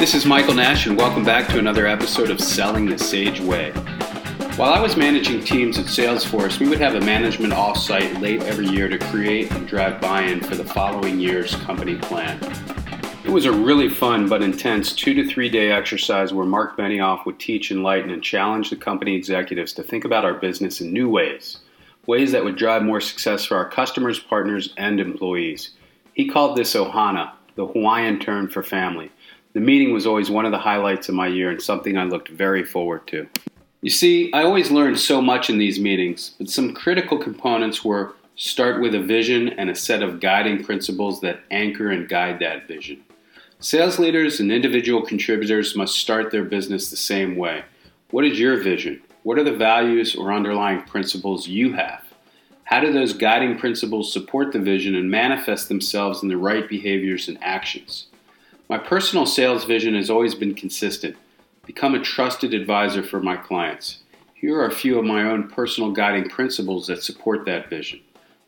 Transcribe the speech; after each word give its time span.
This 0.00 0.14
is 0.14 0.24
Michael 0.24 0.54
Nash, 0.54 0.86
and 0.86 0.96
welcome 0.96 1.26
back 1.26 1.46
to 1.48 1.58
another 1.58 1.86
episode 1.86 2.30
of 2.30 2.40
Selling 2.40 2.86
the 2.86 2.98
Sage 2.98 3.38
Way. 3.38 3.70
While 4.56 4.72
I 4.72 4.80
was 4.80 4.96
managing 4.96 5.44
teams 5.44 5.78
at 5.78 5.84
Salesforce, 5.84 6.58
we 6.58 6.70
would 6.70 6.80
have 6.80 6.94
a 6.94 7.02
management 7.02 7.52
offsite 7.52 8.18
late 8.18 8.42
every 8.44 8.66
year 8.66 8.88
to 8.88 8.96
create 8.96 9.52
and 9.52 9.68
drive 9.68 10.00
buy 10.00 10.22
in 10.22 10.40
for 10.40 10.54
the 10.54 10.64
following 10.64 11.20
year's 11.20 11.54
company 11.56 11.96
plan. 11.96 12.38
It 13.26 13.30
was 13.30 13.44
a 13.44 13.52
really 13.52 13.90
fun 13.90 14.26
but 14.26 14.42
intense 14.42 14.94
two 14.94 15.12
to 15.12 15.28
three 15.28 15.50
day 15.50 15.70
exercise 15.70 16.32
where 16.32 16.46
Marc 16.46 16.78
Benioff 16.78 17.26
would 17.26 17.38
teach, 17.38 17.70
enlighten, 17.70 18.10
and 18.10 18.24
challenge 18.24 18.70
the 18.70 18.76
company 18.76 19.14
executives 19.14 19.74
to 19.74 19.82
think 19.82 20.06
about 20.06 20.24
our 20.24 20.32
business 20.32 20.80
in 20.80 20.94
new 20.94 21.10
ways, 21.10 21.58
ways 22.06 22.32
that 22.32 22.42
would 22.42 22.56
drive 22.56 22.82
more 22.82 23.02
success 23.02 23.44
for 23.44 23.58
our 23.58 23.68
customers, 23.68 24.18
partners, 24.18 24.72
and 24.78 24.98
employees. 24.98 25.72
He 26.14 26.26
called 26.26 26.56
this 26.56 26.74
Ohana, 26.74 27.32
the 27.54 27.66
Hawaiian 27.66 28.18
term 28.18 28.48
for 28.48 28.62
family. 28.62 29.10
The 29.52 29.60
meeting 29.60 29.92
was 29.92 30.06
always 30.06 30.30
one 30.30 30.44
of 30.44 30.52
the 30.52 30.58
highlights 30.58 31.08
of 31.08 31.16
my 31.16 31.26
year 31.26 31.50
and 31.50 31.60
something 31.60 31.98
I 31.98 32.04
looked 32.04 32.28
very 32.28 32.64
forward 32.64 33.06
to. 33.08 33.26
You 33.82 33.90
see, 33.90 34.32
I 34.32 34.44
always 34.44 34.70
learned 34.70 35.00
so 35.00 35.20
much 35.20 35.50
in 35.50 35.58
these 35.58 35.80
meetings, 35.80 36.34
but 36.38 36.48
some 36.48 36.72
critical 36.72 37.18
components 37.18 37.84
were 37.84 38.14
start 38.36 38.80
with 38.80 38.94
a 38.94 39.00
vision 39.00 39.48
and 39.50 39.68
a 39.68 39.74
set 39.74 40.02
of 40.02 40.20
guiding 40.20 40.62
principles 40.62 41.20
that 41.20 41.40
anchor 41.50 41.90
and 41.90 42.08
guide 42.08 42.38
that 42.38 42.68
vision. 42.68 43.02
Sales 43.58 43.98
leaders 43.98 44.38
and 44.38 44.52
individual 44.52 45.02
contributors 45.02 45.76
must 45.76 45.98
start 45.98 46.30
their 46.30 46.44
business 46.44 46.88
the 46.88 46.96
same 46.96 47.36
way. 47.36 47.64
What 48.10 48.24
is 48.24 48.38
your 48.38 48.56
vision? 48.62 49.02
What 49.24 49.38
are 49.38 49.44
the 49.44 49.52
values 49.52 50.14
or 50.14 50.32
underlying 50.32 50.82
principles 50.82 51.48
you 51.48 51.72
have? 51.74 52.04
How 52.64 52.80
do 52.80 52.92
those 52.92 53.12
guiding 53.12 53.58
principles 53.58 54.12
support 54.12 54.52
the 54.52 54.60
vision 54.60 54.94
and 54.94 55.10
manifest 55.10 55.68
themselves 55.68 56.22
in 56.22 56.28
the 56.28 56.38
right 56.38 56.68
behaviors 56.68 57.28
and 57.28 57.36
actions? 57.42 58.06
My 58.70 58.78
personal 58.78 59.26
sales 59.26 59.64
vision 59.64 59.96
has 59.96 60.10
always 60.10 60.36
been 60.36 60.54
consistent 60.54 61.16
become 61.66 61.92
a 61.92 62.00
trusted 62.00 62.54
advisor 62.54 63.02
for 63.02 63.18
my 63.18 63.36
clients. 63.36 63.98
Here 64.32 64.56
are 64.60 64.68
a 64.68 64.72
few 64.72 64.96
of 64.96 65.04
my 65.04 65.24
own 65.24 65.48
personal 65.48 65.90
guiding 65.90 66.28
principles 66.28 66.86
that 66.86 67.02
support 67.02 67.44
that 67.46 67.68
vision. 67.68 68.00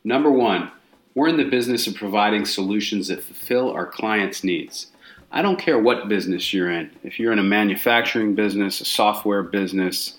Number 0.05 0.31
one, 0.31 0.71
we're 1.17 1.27
in 1.27 1.39
the 1.39 1.51
business 1.51 1.89
of 1.89 1.97
providing 1.97 2.45
solutions 2.45 3.09
that 3.09 3.25
fulfill 3.25 3.73
our 3.73 3.85
clients' 3.85 4.45
needs. 4.45 4.93
I 5.33 5.43
don't 5.43 5.59
care 5.59 5.81
what 5.81 6.09
business 6.09 6.55
you're 6.55 6.71
in. 6.71 6.93
If 7.03 7.19
you're 7.19 7.33
in 7.33 7.41
a 7.41 7.43
manufacturing 7.43 8.37
business, 8.37 8.81
a 8.81 8.85
software 8.85 9.43
business, 9.43 10.19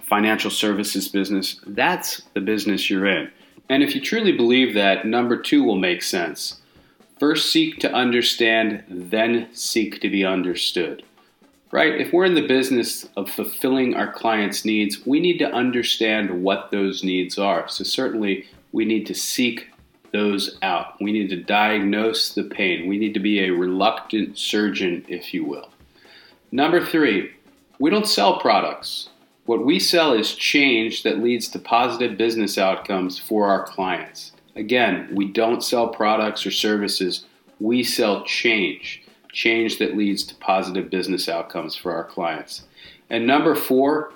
financial 0.00 0.50
services 0.50 1.08
business, 1.08 1.60
that's 1.66 2.22
the 2.32 2.40
business 2.40 2.88
you're 2.88 3.06
in. 3.06 3.30
And 3.68 3.82
if 3.82 3.94
you 3.94 4.00
truly 4.00 4.32
believe 4.32 4.72
that, 4.72 5.06
number 5.06 5.36
two 5.36 5.62
will 5.62 5.76
make 5.76 6.02
sense. 6.02 6.61
First 7.22 7.52
seek 7.52 7.78
to 7.78 7.92
understand, 7.92 8.82
then 8.88 9.46
seek 9.52 10.00
to 10.00 10.10
be 10.10 10.24
understood. 10.24 11.04
Right? 11.70 12.00
If 12.00 12.12
we're 12.12 12.24
in 12.24 12.34
the 12.34 12.48
business 12.48 13.08
of 13.16 13.30
fulfilling 13.30 13.94
our 13.94 14.10
clients' 14.10 14.64
needs, 14.64 15.06
we 15.06 15.20
need 15.20 15.38
to 15.38 15.52
understand 15.52 16.42
what 16.42 16.72
those 16.72 17.04
needs 17.04 17.38
are. 17.38 17.68
So, 17.68 17.84
certainly, 17.84 18.48
we 18.72 18.84
need 18.84 19.06
to 19.06 19.14
seek 19.14 19.70
those 20.12 20.58
out. 20.62 21.00
We 21.00 21.12
need 21.12 21.30
to 21.30 21.40
diagnose 21.40 22.34
the 22.34 22.42
pain. 22.42 22.88
We 22.88 22.98
need 22.98 23.14
to 23.14 23.20
be 23.20 23.38
a 23.38 23.50
reluctant 23.50 24.36
surgeon, 24.36 25.04
if 25.06 25.32
you 25.32 25.44
will. 25.44 25.70
Number 26.50 26.84
three, 26.84 27.30
we 27.78 27.90
don't 27.90 28.08
sell 28.08 28.40
products. 28.40 29.10
What 29.46 29.64
we 29.64 29.78
sell 29.78 30.12
is 30.12 30.34
change 30.34 31.04
that 31.04 31.22
leads 31.22 31.48
to 31.50 31.60
positive 31.60 32.18
business 32.18 32.58
outcomes 32.58 33.16
for 33.16 33.46
our 33.46 33.64
clients. 33.64 34.32
Again, 34.54 35.08
we 35.12 35.26
don't 35.26 35.64
sell 35.64 35.88
products 35.88 36.44
or 36.44 36.50
services, 36.50 37.24
we 37.58 37.82
sell 37.82 38.24
change, 38.24 39.02
change 39.32 39.78
that 39.78 39.96
leads 39.96 40.24
to 40.24 40.34
positive 40.36 40.90
business 40.90 41.28
outcomes 41.28 41.74
for 41.74 41.92
our 41.92 42.04
clients. 42.04 42.64
And 43.08 43.26
number 43.26 43.54
four, 43.54 44.12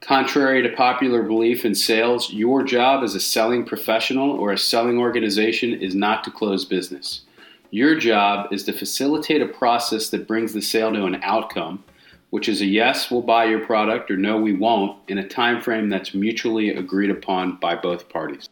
contrary 0.00 0.62
to 0.62 0.70
popular 0.70 1.22
belief 1.22 1.64
in 1.64 1.74
sales, 1.74 2.32
your 2.32 2.62
job 2.62 3.04
as 3.04 3.14
a 3.14 3.20
selling 3.20 3.64
professional 3.64 4.30
or 4.32 4.52
a 4.52 4.58
selling 4.58 4.98
organization 4.98 5.74
is 5.74 5.94
not 5.94 6.24
to 6.24 6.30
close 6.30 6.64
business. 6.64 7.22
Your 7.70 7.98
job 7.98 8.52
is 8.52 8.64
to 8.64 8.72
facilitate 8.72 9.42
a 9.42 9.46
process 9.46 10.08
that 10.10 10.26
brings 10.26 10.52
the 10.52 10.62
sale 10.62 10.92
to 10.92 11.04
an 11.04 11.20
outcome, 11.22 11.84
which 12.30 12.48
is 12.48 12.60
a 12.62 12.66
yes, 12.66 13.10
we'll 13.10 13.22
buy 13.22 13.44
your 13.44 13.64
product, 13.64 14.10
or 14.10 14.16
no, 14.16 14.38
we 14.38 14.54
won't, 14.54 14.98
in 15.08 15.18
a 15.18 15.28
time 15.28 15.60
frame 15.60 15.88
that's 15.88 16.14
mutually 16.14 16.70
agreed 16.70 17.10
upon 17.10 17.56
by 17.56 17.74
both 17.74 18.08
parties. 18.08 18.48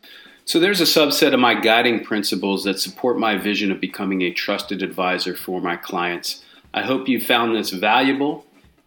So 0.46 0.60
there's 0.60 0.80
a 0.80 0.84
subset 0.84 1.34
of 1.34 1.40
my 1.40 1.54
guiding 1.54 2.04
principles 2.04 2.62
that 2.62 2.78
support 2.78 3.18
my 3.18 3.36
vision 3.36 3.72
of 3.72 3.80
becoming 3.80 4.22
a 4.22 4.30
trusted 4.30 4.80
advisor 4.80 5.34
for 5.34 5.60
my 5.60 5.74
clients. 5.74 6.44
I 6.72 6.82
hope 6.82 7.08
you 7.08 7.20
found 7.20 7.56
this 7.56 7.70
valuable 7.70 8.46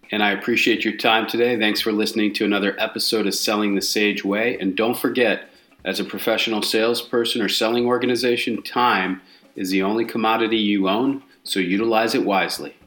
and 0.10 0.24
I 0.24 0.32
appreciate 0.32 0.86
your 0.86 0.96
time 0.96 1.28
today. 1.28 1.60
Thanks 1.60 1.82
for 1.82 1.92
listening 1.92 2.34
to 2.36 2.46
another 2.46 2.78
episode 2.80 3.28
of 3.28 3.36
Selling 3.36 3.76
the 3.76 3.82
Sage 3.82 4.24
Way. 4.24 4.58
And 4.58 4.74
don't 4.74 4.98
forget, 4.98 5.50
as 5.84 6.00
a 6.00 6.06
professional 6.06 6.62
salesperson 6.62 7.42
or 7.42 7.50
selling 7.50 7.86
organization, 7.86 8.64
time 8.64 9.22
is 9.58 9.70
the 9.70 9.84
only 9.84 10.06
commodity 10.06 10.58
you 10.58 10.88
own, 10.88 11.24
so 11.44 11.60
utilize 11.60 12.16
it 12.16 12.24
wisely. 12.24 12.79